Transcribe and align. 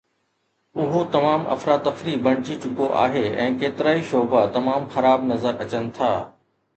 اهو 0.83 1.01
تمام 1.15 1.43
افراتفري 1.55 2.15
بڻجي 2.27 2.57
چڪو 2.63 2.87
آهي 3.01 3.21
۽ 3.43 3.51
ڪيترائي 3.65 4.01
شعبا 4.13 4.41
تمام 4.57 4.89
خراب 4.97 5.29
نظر 5.33 5.61
اچن 5.67 5.91
ٿا 5.99 6.09